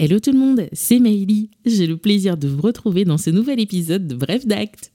Hello 0.00 0.20
tout 0.20 0.30
le 0.30 0.38
monde, 0.38 0.68
c'est 0.72 1.00
Maïli. 1.00 1.50
J'ai 1.66 1.88
le 1.88 1.96
plaisir 1.96 2.36
de 2.36 2.46
vous 2.46 2.62
retrouver 2.62 3.04
dans 3.04 3.18
ce 3.18 3.30
nouvel 3.30 3.58
épisode 3.58 4.06
de 4.06 4.14
Bref 4.14 4.46
d'Acte. 4.46 4.92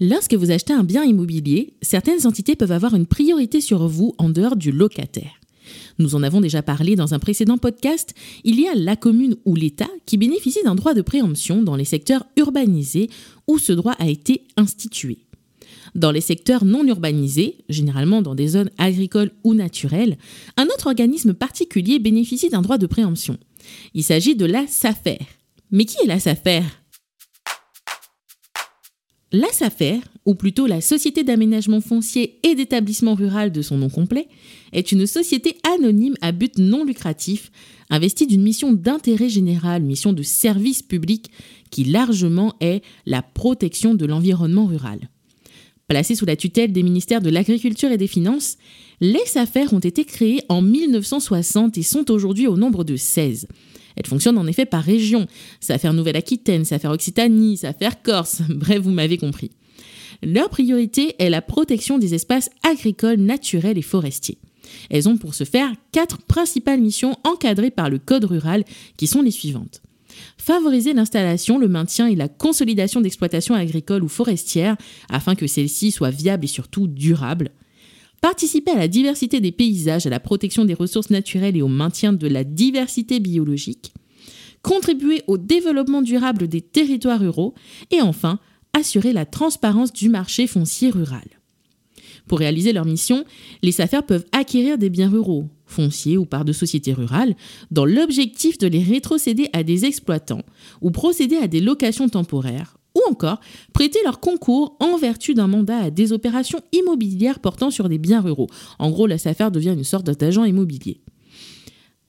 Lorsque 0.00 0.34
vous 0.34 0.50
achetez 0.50 0.72
un 0.72 0.82
bien 0.82 1.04
immobilier, 1.04 1.74
certaines 1.82 2.26
entités 2.26 2.56
peuvent 2.56 2.72
avoir 2.72 2.96
une 2.96 3.06
priorité 3.06 3.60
sur 3.60 3.86
vous 3.86 4.16
en 4.18 4.28
dehors 4.28 4.56
du 4.56 4.72
locataire. 4.72 5.38
Nous 6.00 6.16
en 6.16 6.24
avons 6.24 6.40
déjà 6.40 6.62
parlé 6.62 6.96
dans 6.96 7.14
un 7.14 7.20
précédent 7.20 7.56
podcast, 7.56 8.12
il 8.42 8.60
y 8.60 8.66
a 8.66 8.74
la 8.74 8.96
commune 8.96 9.36
ou 9.44 9.54
l'État 9.54 9.90
qui 10.04 10.16
bénéficie 10.16 10.64
d'un 10.64 10.74
droit 10.74 10.94
de 10.94 11.02
préemption 11.02 11.62
dans 11.62 11.76
les 11.76 11.84
secteurs 11.84 12.26
urbanisés 12.36 13.08
où 13.46 13.58
ce 13.58 13.72
droit 13.72 13.94
a 14.00 14.08
été 14.08 14.48
institué. 14.56 15.29
Dans 15.94 16.12
les 16.12 16.20
secteurs 16.20 16.64
non 16.64 16.86
urbanisés, 16.86 17.58
généralement 17.68 18.22
dans 18.22 18.34
des 18.34 18.48
zones 18.48 18.70
agricoles 18.78 19.32
ou 19.44 19.54
naturelles, 19.54 20.18
un 20.56 20.66
autre 20.66 20.86
organisme 20.86 21.34
particulier 21.34 21.98
bénéficie 21.98 22.48
d'un 22.48 22.62
droit 22.62 22.78
de 22.78 22.86
préemption. 22.86 23.38
Il 23.94 24.04
s'agit 24.04 24.36
de 24.36 24.46
la 24.46 24.66
SAFER. 24.66 25.18
Mais 25.70 25.84
qui 25.84 25.96
est 26.02 26.06
la 26.06 26.20
SAFER? 26.20 26.62
La 29.32 29.48
SAFER, 29.52 30.00
ou 30.26 30.34
plutôt 30.34 30.66
la 30.66 30.80
Société 30.80 31.22
d'aménagement 31.22 31.80
foncier 31.80 32.40
et 32.42 32.56
d'établissement 32.56 33.14
rural 33.14 33.52
de 33.52 33.62
son 33.62 33.78
nom 33.78 33.88
complet, 33.88 34.26
est 34.72 34.90
une 34.90 35.06
société 35.06 35.56
anonyme 35.62 36.16
à 36.20 36.32
but 36.32 36.58
non 36.58 36.84
lucratif, 36.84 37.52
investie 37.90 38.26
d'une 38.26 38.42
mission 38.42 38.72
d'intérêt 38.72 39.28
général, 39.28 39.82
mission 39.82 40.12
de 40.12 40.24
service 40.24 40.82
public, 40.82 41.30
qui 41.70 41.84
largement 41.84 42.54
est 42.60 42.82
la 43.06 43.22
protection 43.22 43.94
de 43.94 44.04
l'environnement 44.04 44.66
rural. 44.66 44.98
Placées 45.90 46.14
sous 46.14 46.24
la 46.24 46.36
tutelle 46.36 46.70
des 46.70 46.84
ministères 46.84 47.20
de 47.20 47.30
l'Agriculture 47.30 47.90
et 47.90 47.96
des 47.96 48.06
Finances, 48.06 48.58
les 49.00 49.26
SAFER 49.26 49.74
ont 49.74 49.80
été 49.80 50.04
créées 50.04 50.40
en 50.48 50.62
1960 50.62 51.76
et 51.78 51.82
sont 51.82 52.12
aujourd'hui 52.12 52.46
au 52.46 52.56
nombre 52.56 52.84
de 52.84 52.94
16. 52.94 53.48
Elles 53.96 54.06
fonctionnent 54.06 54.38
en 54.38 54.46
effet 54.46 54.66
par 54.66 54.84
région. 54.84 55.26
SAFER 55.58 55.92
Nouvelle-Aquitaine, 55.92 56.64
SAFER 56.64 56.86
Occitanie, 56.86 57.56
SAFER 57.56 57.88
Corse, 58.04 58.42
bref, 58.48 58.78
vous 58.78 58.92
m'avez 58.92 59.18
compris. 59.18 59.50
Leur 60.22 60.48
priorité 60.48 61.16
est 61.18 61.28
la 61.28 61.42
protection 61.42 61.98
des 61.98 62.14
espaces 62.14 62.50
agricoles, 62.62 63.18
naturels 63.18 63.76
et 63.76 63.82
forestiers. 63.82 64.38
Elles 64.90 65.08
ont 65.08 65.16
pour 65.16 65.34
ce 65.34 65.42
faire 65.42 65.72
quatre 65.90 66.18
principales 66.18 66.80
missions 66.80 67.16
encadrées 67.24 67.72
par 67.72 67.90
le 67.90 67.98
Code 67.98 68.26
rural 68.26 68.62
qui 68.96 69.08
sont 69.08 69.22
les 69.22 69.32
suivantes 69.32 69.82
favoriser 70.38 70.92
l'installation, 70.92 71.58
le 71.58 71.68
maintien 71.68 72.06
et 72.06 72.16
la 72.16 72.28
consolidation 72.28 73.00
d'exploitations 73.00 73.54
agricoles 73.54 74.04
ou 74.04 74.08
forestières 74.08 74.76
afin 75.08 75.34
que 75.34 75.46
celles-ci 75.46 75.90
soient 75.90 76.10
viables 76.10 76.44
et 76.44 76.48
surtout 76.48 76.86
durables, 76.86 77.50
participer 78.20 78.72
à 78.72 78.78
la 78.78 78.88
diversité 78.88 79.40
des 79.40 79.52
paysages, 79.52 80.06
à 80.06 80.10
la 80.10 80.20
protection 80.20 80.64
des 80.64 80.74
ressources 80.74 81.10
naturelles 81.10 81.56
et 81.56 81.62
au 81.62 81.68
maintien 81.68 82.12
de 82.12 82.28
la 82.28 82.44
diversité 82.44 83.20
biologique, 83.20 83.92
contribuer 84.62 85.22
au 85.26 85.38
développement 85.38 86.02
durable 86.02 86.48
des 86.48 86.60
territoires 86.60 87.20
ruraux. 87.20 87.54
Et 87.90 88.02
enfin 88.02 88.38
assurer 88.72 89.12
la 89.12 89.26
transparence 89.26 89.92
du 89.92 90.08
marché 90.08 90.46
foncier 90.46 90.90
rural. 90.90 91.39
Pour 92.30 92.38
réaliser 92.38 92.72
leur 92.72 92.84
mission, 92.84 93.24
les 93.60 93.72
SAFER 93.72 94.02
peuvent 94.06 94.24
acquérir 94.30 94.78
des 94.78 94.88
biens 94.88 95.10
ruraux, 95.10 95.48
fonciers 95.66 96.16
ou 96.16 96.26
par 96.26 96.44
de 96.44 96.52
sociétés 96.52 96.92
rurales, 96.92 97.34
dans 97.72 97.84
l'objectif 97.84 98.56
de 98.56 98.68
les 98.68 98.84
rétrocéder 98.84 99.48
à 99.52 99.64
des 99.64 99.84
exploitants 99.84 100.44
ou 100.80 100.92
procéder 100.92 101.38
à 101.38 101.48
des 101.48 101.58
locations 101.58 102.08
temporaires 102.08 102.76
ou 102.94 103.00
encore 103.10 103.40
prêter 103.72 103.98
leur 104.04 104.20
concours 104.20 104.76
en 104.78 104.96
vertu 104.96 105.34
d'un 105.34 105.48
mandat 105.48 105.78
à 105.78 105.90
des 105.90 106.12
opérations 106.12 106.60
immobilières 106.70 107.40
portant 107.40 107.72
sur 107.72 107.88
des 107.88 107.98
biens 107.98 108.20
ruraux. 108.20 108.46
En 108.78 108.90
gros, 108.90 109.08
la 109.08 109.18
SAFER 109.18 109.50
devient 109.50 109.74
une 109.76 109.82
sorte 109.82 110.08
d'agent 110.08 110.44
immobilier. 110.44 111.00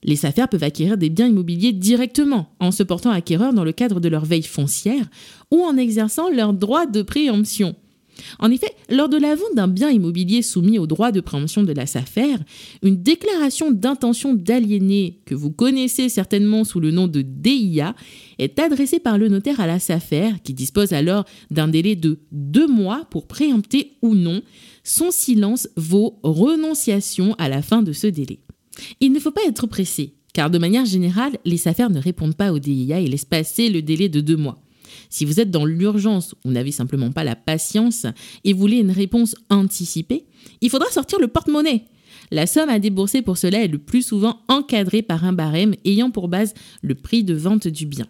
Les 0.03 0.17
SAFER 0.17 0.45
peuvent 0.52 0.63
acquérir 0.63 1.00
des 1.00 1.09
biens 1.09 1.30
immobiliers 1.30 1.73
directement 1.73 2.53
en 2.59 2.69
se 2.69 2.84
portant 2.84 3.09
acquéreur 3.09 3.53
dans 3.53 3.63
le 3.63 3.72
cadre 3.72 4.00
de 4.00 4.09
leur 4.09 4.25
veille 4.25 4.44
foncière 4.44 5.09
ou 5.50 5.63
en 5.63 5.78
exerçant 5.78 6.29
leur 6.29 6.53
droit 6.53 6.85
de 6.85 7.01
préemption. 7.01 7.75
En 8.40 8.52
effet, 8.52 8.72
lors 8.90 9.09
de 9.09 9.18
la 9.18 9.36
vente 9.36 9.56
d'un 9.56 9.68
bien 9.68 9.90
immobilier 9.90 10.42
soumis 10.42 10.80
au 10.80 10.88
droit 10.88 11.12
de 11.12 11.22
préemption 11.22 11.64
de 11.64 11.74
la 11.74 11.86
SAFER, 11.86 12.36
une 12.84 13.02
déclaration 13.02 13.72
d'intention 13.72 14.34
d'aliéner, 14.34 15.22
que 15.25 15.36
vous 15.36 15.52
connaissez 15.52 16.09
certainement 16.09 16.64
sous 16.64 16.80
le 16.80 16.91
nom 16.91 17.08
de 17.08 17.22
DIA, 17.22 17.96
est 18.40 18.59
adressée 18.59 19.00
par 19.00 19.18
le 19.18 19.28
notaire 19.28 19.59
à 19.59 19.68
la 19.68 19.80
SAFER, 19.80 20.31
qui 20.44 20.53
dispose 20.53 20.94
alors 20.94 21.25
d'un 21.50 21.68
délai 21.68 21.96
de 21.96 22.20
deux 22.31 22.68
mois 22.68 23.06
pour 23.09 23.28
préempter 23.28 23.94
ou 24.02 24.16
non. 24.16 24.41
Son 24.84 25.12
silence 25.12 25.68
vaut 25.75 26.20
renonciation 26.24 27.36
à 27.38 27.50
la 27.50 27.62
fin 27.62 27.84
de 27.84 27.94
ce 27.94 28.08
délai. 28.08 28.40
Il 29.00 29.12
ne 29.12 29.20
faut 29.20 29.31
pas 29.31 29.46
être 29.47 29.68
pressé, 29.68 30.16
car 30.34 30.50
de 30.50 30.58
manière 30.58 30.86
générale, 30.86 31.38
les 31.46 31.58
SAFER 31.58 31.90
ne 31.90 32.00
répondent 32.00 32.36
pas 32.36 32.52
au 32.52 32.59
DIA 32.59 33.00
et 33.00 33.08
laissent 33.08 33.25
passer 33.25 33.70
le 33.70 33.81
délai 33.81 34.09
de 34.09 34.22
deux 34.22 34.38
mois. 34.38 34.62
Si 35.09 35.25
vous 35.25 35.40
êtes 35.40 35.52
dans 35.52 35.66
l'urgence 35.66 36.35
ou 36.46 36.52
n'avez 36.52 36.72
simplement 36.72 37.12
pas 37.12 37.24
la 37.24 37.35
patience 37.35 38.06
et 38.44 38.53
voulez 38.53 38.78
une 38.78 38.91
réponse 38.91 39.35
anticipée, 39.50 40.25
il 40.62 40.69
faudra 40.69 40.90
sortir 40.91 41.19
le 41.19 41.28
porte-monnaie. 41.28 41.85
La 42.31 42.47
somme 42.47 42.69
à 42.69 42.79
débourser 42.79 43.22
pour 43.22 43.38
cela 43.38 43.63
est 43.63 43.68
le 43.68 43.78
plus 43.78 44.03
souvent 44.03 44.40
encadrée 44.47 45.02
par 45.02 45.25
un 45.25 45.34
barème 45.34 45.75
ayant 45.85 46.12
pour 46.12 46.28
base 46.28 46.53
le 46.81 46.96
prix 46.96 47.24
de 47.24 47.34
vente 47.34 47.68
du 47.68 47.85
bien. 47.85 48.07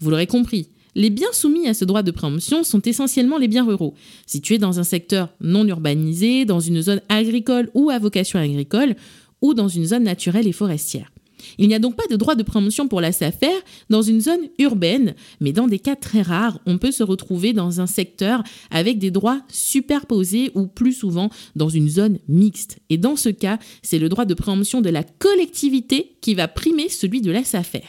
Vous 0.00 0.10
l'aurez 0.10 0.26
compris, 0.26 0.68
les 0.94 1.10
biens 1.10 1.32
soumis 1.32 1.68
à 1.68 1.74
ce 1.74 1.84
droit 1.84 2.02
de 2.02 2.10
préemption 2.10 2.64
sont 2.64 2.82
essentiellement 2.82 3.38
les 3.38 3.48
biens 3.48 3.64
ruraux, 3.64 3.94
situés 4.26 4.58
dans 4.58 4.80
un 4.80 4.84
secteur 4.84 5.28
non 5.40 5.66
urbanisé, 5.66 6.44
dans 6.44 6.60
une 6.60 6.82
zone 6.82 7.00
agricole 7.08 7.70
ou 7.74 7.90
à 7.90 7.98
vocation 7.98 8.40
agricole, 8.40 8.96
ou 9.40 9.54
dans 9.54 9.68
une 9.68 9.84
zone 9.84 10.02
naturelle 10.02 10.48
et 10.48 10.52
forestière. 10.52 11.10
Il 11.58 11.68
n'y 11.68 11.74
a 11.74 11.78
donc 11.78 11.96
pas 11.96 12.06
de 12.10 12.16
droit 12.16 12.34
de 12.34 12.42
préemption 12.42 12.88
pour 12.88 13.00
la 13.00 13.12
SAFER 13.12 13.48
dans 13.88 14.02
une 14.02 14.20
zone 14.20 14.48
urbaine, 14.58 15.14
mais 15.40 15.52
dans 15.52 15.66
des 15.66 15.78
cas 15.78 15.96
très 15.96 16.22
rares, 16.22 16.58
on 16.66 16.78
peut 16.78 16.92
se 16.92 17.02
retrouver 17.02 17.52
dans 17.52 17.80
un 17.80 17.86
secteur 17.86 18.42
avec 18.70 18.98
des 18.98 19.10
droits 19.10 19.40
superposés 19.48 20.50
ou 20.54 20.66
plus 20.66 20.92
souvent 20.92 21.30
dans 21.56 21.68
une 21.68 21.88
zone 21.88 22.18
mixte. 22.28 22.78
Et 22.88 22.98
dans 22.98 23.16
ce 23.16 23.28
cas, 23.28 23.58
c'est 23.82 23.98
le 23.98 24.08
droit 24.08 24.24
de 24.24 24.34
préemption 24.34 24.80
de 24.80 24.90
la 24.90 25.02
collectivité 25.02 26.16
qui 26.20 26.34
va 26.34 26.48
primer 26.48 26.88
celui 26.88 27.20
de 27.20 27.30
la 27.30 27.44
SAFER. 27.44 27.84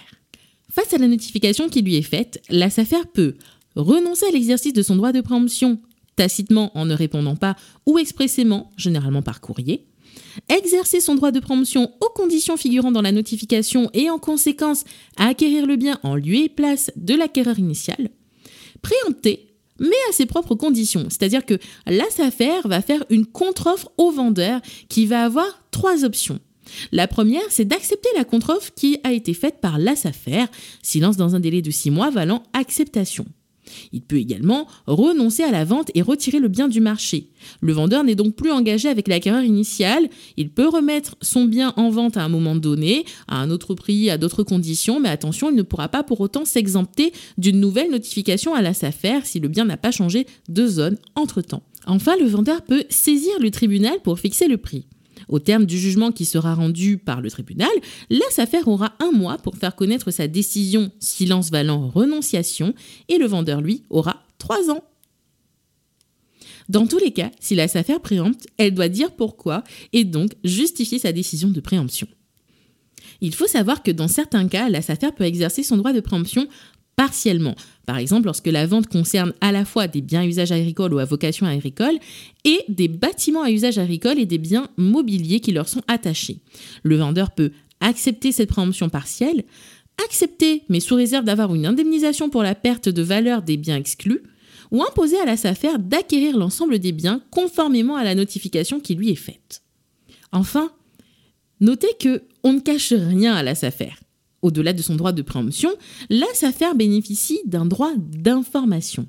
Face 0.70 0.94
à 0.94 0.98
la 0.98 1.08
notification 1.08 1.68
qui 1.68 1.82
lui 1.82 1.96
est 1.96 2.02
faite, 2.02 2.42
la 2.50 2.70
SAFER 2.70 3.06
peut 3.14 3.36
renoncer 3.76 4.26
à 4.26 4.32
l'exercice 4.32 4.74
de 4.74 4.82
son 4.82 4.96
droit 4.96 5.12
de 5.12 5.22
préemption 5.22 5.80
tacitement 6.16 6.78
en 6.78 6.86
ne 6.86 6.94
répondant 6.94 7.36
pas 7.36 7.56
ou 7.86 7.98
expressément, 7.98 8.70
généralement 8.78 9.22
par 9.22 9.42
courrier, 9.42 9.86
exercer 10.50 11.02
son 11.02 11.16
droit 11.16 11.32
de 11.32 11.40
promotion 11.40 11.92
aux 12.02 12.10
conditions 12.10 12.58
figurant 12.58 12.92
dans 12.92 13.02
la 13.02 13.12
notification 13.12 13.90
et 13.94 14.10
en 14.10 14.20
conséquence 14.20 14.84
acquérir 15.18 15.66
le 15.66 15.76
bien 15.76 16.00
en 16.04 16.16
lieu 16.16 16.36
et 16.36 16.50
place 16.50 16.92
de 16.96 17.16
l'acquéreur 17.16 17.60
initial, 17.60 18.10
préempter 18.82 19.48
mais 19.80 19.90
à 20.10 20.14
ses 20.14 20.28
propres 20.28 20.56
conditions. 20.56 21.08
C'est-à-dire 21.10 21.46
que 21.46 21.58
la 21.88 22.08
SAFER 22.10 22.62
va 22.66 22.82
faire 22.82 23.04
une 23.10 23.26
contre-offre 23.26 23.92
au 23.98 24.12
vendeur 24.12 24.62
qui 24.88 25.08
va 25.08 25.26
avoir 25.26 25.48
trois 25.72 26.06
options. 26.06 26.40
La 26.92 27.08
première, 27.08 27.42
c'est 27.50 27.66
d'accepter 27.66 28.10
la 28.16 28.24
contre-offre 28.24 28.72
qui 28.76 29.00
a 29.04 29.12
été 29.12 29.34
faite 29.34 29.60
par 29.60 29.80
la 29.80 29.96
SAFER, 29.96 30.46
silence 30.84 31.18
dans 31.18 31.36
un 31.36 31.40
délai 31.40 31.62
de 31.62 31.72
six 31.72 31.92
mois 31.92 32.12
valant 32.12 32.44
acceptation. 32.54 33.26
Il 33.92 34.02
peut 34.02 34.18
également 34.18 34.68
renoncer 34.88 35.44
à 35.44 35.52
la 35.52 35.66
vente 35.66 35.92
et 35.96 36.02
retirer 36.02 36.40
le 36.40 36.48
bien 36.48 36.68
du 36.68 36.82
marché. 36.82 37.30
Le 37.60 37.74
vendeur 37.74 38.04
n'est 38.04 38.16
donc 38.16 38.36
plus 38.36 38.52
engagé 38.52 38.90
avec 38.90 39.08
l'acquéreur 39.08 39.44
initial. 39.44 40.10
Il 40.38 40.50
peut 40.50 40.68
remettre 40.68 41.16
son 41.22 41.46
bien 41.46 41.74
en 41.78 41.90
vente 41.90 42.18
à 42.18 42.24
un 42.24 42.30
moment 42.30 42.56
donné, 42.56 43.06
à 43.28 43.38
un 43.38 43.50
autre 43.50 43.74
prix, 43.74 44.10
à 44.10 44.18
d'autres 44.18 44.44
conditions, 44.44 45.00
mais 45.00 45.10
attention, 45.10 45.50
il 45.50 45.56
ne 45.56 45.62
pourra 45.62 45.90
pas 45.90 46.04
pour 46.04 46.22
autant 46.22 46.46
s'exempter 46.46 47.14
d'une 47.38 47.60
nouvelle 47.60 47.92
notification 47.92 48.54
à 48.54 48.62
la 48.62 48.74
SAFER 48.74 49.20
si 49.24 49.40
le 49.40 49.48
bien 49.48 49.66
n'a 49.66 49.78
pas 49.78 49.92
changé 49.92 50.26
de 50.50 50.68
zone 50.68 50.98
entre-temps. 51.16 51.64
Enfin, 51.88 52.16
le 52.20 52.28
vendeur 52.28 52.62
peut 52.62 52.84
saisir 52.90 53.32
le 53.40 53.50
tribunal 53.50 54.00
pour 54.04 54.20
fixer 54.20 54.48
le 54.48 54.58
prix. 54.58 54.86
Au 55.32 55.40
terme 55.40 55.66
du 55.66 55.80
jugement 55.80 56.12
qui 56.12 56.26
sera 56.26 56.54
rendu 56.54 56.98
par 56.98 57.22
le 57.22 57.32
tribunal, 57.32 57.72
la 58.10 58.30
SAFER 58.30 58.64
aura 58.66 58.94
un 59.00 59.12
mois 59.12 59.38
pour 59.38 59.56
faire 59.56 59.76
connaître 59.76 60.12
sa 60.12 60.28
décision 60.28 60.92
silence 61.00 61.50
valant 61.50 61.88
renonciation 61.88 62.76
et 63.08 63.18
le 63.18 63.26
vendeur, 63.26 63.62
lui, 63.62 63.84
aura 63.90 64.24
trois 64.38 64.70
ans. 64.70 64.84
Dans 66.68 66.86
tous 66.86 67.00
les 67.00 67.12
cas, 67.12 67.32
si 67.40 67.56
la 67.56 67.70
SAFER 67.70 68.00
préempte, 68.00 68.46
elle 68.58 68.74
doit 68.74 68.90
dire 68.90 69.16
pourquoi 69.16 69.64
et 69.94 70.04
donc 70.04 70.34
justifier 70.44 71.00
sa 71.00 71.14
décision 71.14 71.50
de 71.50 71.62
préemption. 71.62 72.08
Il 73.22 73.34
faut 73.34 73.48
savoir 73.48 73.84
que 73.84 73.92
dans 73.92 74.10
certains 74.10 74.48
cas, 74.50 74.68
la 74.68 74.82
SAFER 74.82 75.12
peut 75.16 75.24
exercer 75.24 75.64
son 75.64 75.78
droit 75.78 75.94
de 75.94 76.02
préemption 76.02 76.48
partiellement. 76.96 77.56
Par 77.86 77.98
exemple, 77.98 78.26
lorsque 78.26 78.48
la 78.48 78.66
vente 78.66 78.88
concerne 78.88 79.34
à 79.42 79.52
la 79.52 79.66
fois 79.66 79.88
des 79.88 80.02
biens 80.02 80.22
à 80.22 80.26
usage 80.26 80.52
agricole 80.52 80.94
ou 80.94 81.00
à 81.00 81.06
vocation 81.06 81.46
agricole 81.46 81.98
et 82.46 82.64
des 82.70 82.88
bâtiments 82.88 83.44
à 83.44 83.52
usage 83.52 83.78
agricole 83.78 84.20
et 84.20 84.26
des 84.26 84.38
biens 84.38 84.70
mobiliers 84.78 85.40
qui 85.40 85.52
leur 85.52 85.68
sont 85.68 85.82
attachés. 85.88 86.40
Le 86.84 86.96
vendeur 86.98 87.32
peut 87.32 87.52
accepter 87.80 88.32
cette 88.32 88.50
préemption 88.50 88.90
partielle, 88.90 89.44
accepter 90.06 90.64
mais 90.70 90.80
sous 90.80 90.96
réserve 90.96 91.26
d'avoir 91.26 91.54
une 91.56 91.66
indemnisation 91.66 92.30
pour 92.30 92.44
la 92.44 92.56
perte 92.56 92.90
de 92.90 93.02
valeur 93.02 93.42
des 93.42 93.58
biens 93.58 93.78
exclus, 93.78 94.22
ou 94.70 94.82
imposer 94.84 95.20
à 95.20 95.26
la 95.26 95.36
SAFER 95.36 95.80
d'acquérir 95.80 96.38
l'ensemble 96.38 96.80
des 96.80 96.94
biens 96.94 97.22
conformément 97.30 97.98
à 97.98 98.06
la 98.06 98.16
notification 98.16 98.80
qui 98.80 98.96
lui 98.96 99.10
est 99.10 99.16
faite. 99.16 99.64
Enfin, 100.32 100.72
Notez 101.62 101.94
que 102.00 102.24
on 102.44 102.54
ne 102.54 102.60
cache 102.60 102.92
rien 102.92 103.36
à 103.36 103.44
la 103.44 103.54
SAFER. 103.54 103.94
Au-delà 104.42 104.74
de 104.74 104.82
son 104.82 104.96
droit 104.96 105.12
de 105.12 105.22
préemption, 105.22 105.72
la 106.10 106.28
SAFER 106.34 106.74
bénéficie 106.76 107.42
d'un 107.46 107.66
droit 107.66 107.92
d'information. 107.98 109.08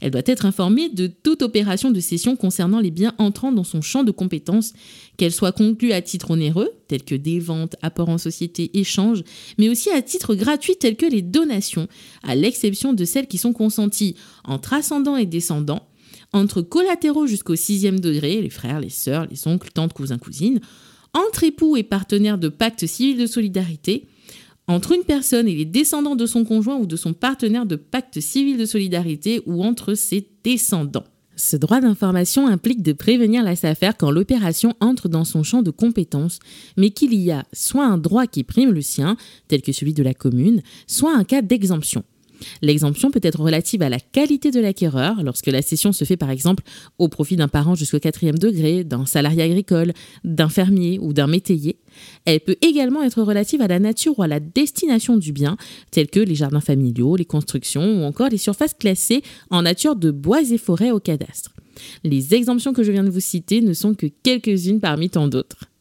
Elle 0.00 0.10
doit 0.10 0.22
être 0.26 0.46
informée 0.46 0.88
de 0.88 1.06
toute 1.06 1.42
opération 1.42 1.90
de 1.90 2.00
cession 2.00 2.36
concernant 2.36 2.80
les 2.80 2.90
biens 2.90 3.14
entrant 3.18 3.52
dans 3.52 3.64
son 3.64 3.80
champ 3.80 4.04
de 4.04 4.10
compétences, 4.10 4.72
qu'elles 5.16 5.32
soient 5.32 5.52
conclues 5.52 5.92
à 5.92 6.02
titre 6.02 6.30
onéreux, 6.30 6.70
telles 6.88 7.04
que 7.04 7.14
des 7.14 7.40
ventes, 7.40 7.76
apports 7.82 8.08
en 8.08 8.18
société, 8.18 8.78
échanges, 8.78 9.24
mais 9.58 9.68
aussi 9.68 9.90
à 9.90 10.02
titre 10.02 10.34
gratuit, 10.34 10.76
telles 10.76 10.96
que 10.96 11.06
les 11.06 11.22
donations, 11.22 11.88
à 12.22 12.34
l'exception 12.34 12.92
de 12.92 13.04
celles 13.04 13.26
qui 13.26 13.38
sont 13.38 13.52
consenties 13.52 14.14
entre 14.44 14.72
ascendants 14.72 15.16
et 15.16 15.26
descendants, 15.26 15.88
entre 16.32 16.62
collatéraux 16.62 17.26
jusqu'au 17.26 17.56
sixième 17.56 18.00
degré, 18.00 18.40
les 18.40 18.50
frères, 18.50 18.80
les 18.80 18.90
sœurs, 18.90 19.26
les 19.30 19.46
oncles, 19.46 19.70
tantes, 19.72 19.92
cousins, 19.92 20.18
cousines, 20.18 20.60
entre 21.14 21.44
époux 21.44 21.76
et 21.76 21.82
partenaires 21.82 22.38
de 22.38 22.48
pacte 22.48 22.86
civil 22.86 23.18
de 23.18 23.26
solidarité, 23.26 24.06
entre 24.68 24.92
une 24.92 25.04
personne 25.04 25.48
et 25.48 25.54
les 25.54 25.64
descendants 25.64 26.16
de 26.16 26.26
son 26.26 26.44
conjoint 26.44 26.76
ou 26.76 26.86
de 26.86 26.96
son 26.96 27.12
partenaire 27.12 27.66
de 27.66 27.76
pacte 27.76 28.20
civil 28.20 28.58
de 28.58 28.66
solidarité 28.66 29.42
ou 29.46 29.62
entre 29.64 29.94
ses 29.94 30.28
descendants. 30.44 31.04
Ce 31.34 31.56
droit 31.56 31.80
d'information 31.80 32.46
implique 32.46 32.82
de 32.82 32.92
prévenir 32.92 33.42
la 33.42 33.56
SAFER 33.56 33.92
quand 33.98 34.10
l'opération 34.10 34.74
entre 34.80 35.08
dans 35.08 35.24
son 35.24 35.42
champ 35.42 35.62
de 35.62 35.70
compétences, 35.70 36.38
mais 36.76 36.90
qu'il 36.90 37.14
y 37.14 37.30
a 37.30 37.44
soit 37.52 37.86
un 37.86 37.98
droit 37.98 38.26
qui 38.26 38.44
prime 38.44 38.72
le 38.72 38.82
sien, 38.82 39.16
tel 39.48 39.62
que 39.62 39.72
celui 39.72 39.94
de 39.94 40.02
la 40.02 40.14
commune, 40.14 40.62
soit 40.86 41.16
un 41.16 41.24
cas 41.24 41.42
d'exemption. 41.42 42.04
L'exemption 42.60 43.10
peut 43.10 43.20
être 43.22 43.40
relative 43.40 43.82
à 43.82 43.88
la 43.88 44.00
qualité 44.00 44.50
de 44.50 44.60
l'acquéreur, 44.60 45.22
lorsque 45.22 45.46
la 45.46 45.62
cession 45.62 45.92
se 45.92 46.04
fait 46.04 46.16
par 46.16 46.30
exemple 46.30 46.62
au 46.98 47.08
profit 47.08 47.36
d'un 47.36 47.48
parent 47.48 47.74
jusqu'au 47.74 47.98
quatrième 47.98 48.38
degré, 48.38 48.84
d'un 48.84 49.06
salarié 49.06 49.42
agricole, 49.42 49.92
d'un 50.24 50.48
fermier 50.48 50.98
ou 51.00 51.12
d'un 51.12 51.26
métayer. 51.26 51.76
Elle 52.24 52.40
peut 52.40 52.56
également 52.62 53.02
être 53.02 53.22
relative 53.22 53.60
à 53.60 53.68
la 53.68 53.78
nature 53.78 54.18
ou 54.18 54.22
à 54.22 54.28
la 54.28 54.40
destination 54.40 55.16
du 55.16 55.32
bien, 55.32 55.56
tels 55.90 56.08
que 56.08 56.20
les 56.20 56.34
jardins 56.34 56.60
familiaux, 56.60 57.16
les 57.16 57.24
constructions 57.24 58.00
ou 58.00 58.04
encore 58.04 58.28
les 58.28 58.38
surfaces 58.38 58.74
classées 58.74 59.22
en 59.50 59.62
nature 59.62 59.96
de 59.96 60.10
bois 60.10 60.42
et 60.42 60.58
forêts 60.58 60.90
au 60.90 61.00
cadastre. 61.00 61.52
Les 62.04 62.34
exemptions 62.34 62.72
que 62.72 62.82
je 62.82 62.92
viens 62.92 63.04
de 63.04 63.10
vous 63.10 63.20
citer 63.20 63.60
ne 63.60 63.72
sont 63.72 63.94
que 63.94 64.06
quelques-unes 64.22 64.80
parmi 64.80 65.10
tant 65.10 65.28
d'autres. 65.28 65.71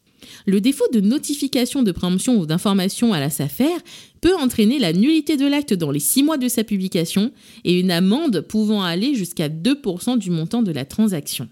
Le 0.46 0.62
défaut 0.62 0.88
de 0.94 1.00
notification 1.00 1.84
de 1.84 1.92
préemption 1.92 2.40
ou 2.40 2.46
d'information 2.46 3.14
à 3.14 3.20
la 3.20 3.30
SAFER 3.30 3.78
peut 4.22 4.36
entraîner 4.36 4.80
la 4.80 4.94
nullité 4.94 5.38
de 5.38 5.48
l'acte 5.48 5.74
dans 5.74 5.92
les 5.92 6.00
six 6.00 6.24
mois 6.24 6.38
de 6.38 6.48
sa 6.48 6.64
publication 6.64 7.32
et 7.64 7.80
une 7.80 7.92
amende 7.92 8.42
pouvant 8.42 8.84
aller 8.84 9.16
jusqu'à 9.16 9.50
2% 9.50 10.18
du 10.18 10.30
montant 10.30 10.62
de 10.62 10.72
la 10.72 10.86
transaction. 10.86 11.48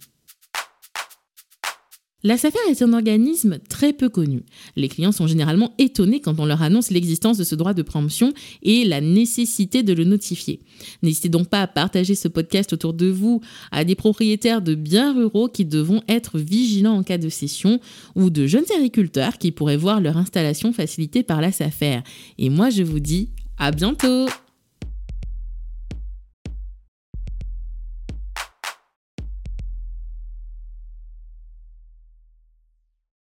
La 2.22 2.38
SAFER 2.38 2.60
est 2.70 2.82
un 2.82 2.92
organisme 2.92 3.60
très 3.70 3.94
peu 3.94 4.10
connu. 4.10 4.44
Les 4.76 4.90
clients 4.90 5.14
sont 5.14 5.26
généralement 5.26 5.74
étonnés 5.78 6.20
quand 6.20 6.38
on 6.38 6.46
leur 6.46 6.62
annonce 6.62 6.90
l'existence 6.90 7.38
de 7.38 7.46
ce 7.46 7.56
droit 7.56 7.74
de 7.74 7.82
préemption 7.82 8.34
et 8.62 8.84
la 8.84 9.00
nécessité 9.00 9.84
de 9.84 9.94
le 9.94 10.04
notifier. 10.04 10.60
N'hésitez 11.02 11.30
donc 11.30 11.48
pas 11.48 11.62
à 11.62 11.68
partager 11.68 12.16
ce 12.16 12.28
podcast 12.28 12.74
autour 12.74 12.94
de 12.94 13.08
vous 13.08 13.40
à 13.72 13.86
des 13.86 13.96
propriétaires 13.96 14.62
de 14.62 14.76
biens 14.76 15.14
ruraux 15.14 15.48
qui 15.48 15.64
devront 15.64 16.02
être 16.10 16.40
vigilants 16.40 16.98
en 16.98 17.04
cas 17.04 17.18
de 17.18 17.30
cession 17.30 17.80
ou 18.16 18.30
de 18.30 18.48
jeunes 18.48 18.70
agriculteurs 18.76 19.38
qui 19.38 19.54
pourraient 19.54 19.78
voir 19.78 20.02
leur 20.02 20.18
installation 20.18 20.74
facilitée 20.74 21.24
par 21.24 21.40
la 21.40 21.54
SAFER. 21.54 22.02
Et 22.38 22.50
moi 22.50 22.70
je 22.70 22.84
vous 22.84 23.00
dis 23.00 23.30
à 23.58 23.72
bientôt 23.72 24.28